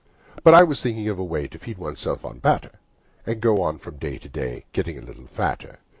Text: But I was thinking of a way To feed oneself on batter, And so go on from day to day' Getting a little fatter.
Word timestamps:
But 0.43 0.55
I 0.55 0.63
was 0.63 0.81
thinking 0.81 1.07
of 1.09 1.19
a 1.19 1.23
way 1.23 1.47
To 1.47 1.59
feed 1.59 1.77
oneself 1.77 2.25
on 2.25 2.39
batter, 2.39 2.79
And 3.27 3.35
so 3.35 3.39
go 3.55 3.61
on 3.61 3.77
from 3.77 3.97
day 3.99 4.17
to 4.17 4.29
day' 4.29 4.65
Getting 4.73 4.97
a 4.97 5.01
little 5.05 5.27
fatter. 5.27 5.77